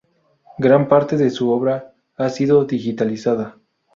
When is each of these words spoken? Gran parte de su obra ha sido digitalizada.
Gran 0.57 0.87
parte 0.87 1.15
de 1.15 1.29
su 1.29 1.51
obra 1.51 1.93
ha 2.17 2.29
sido 2.31 2.65
digitalizada. 2.65 3.59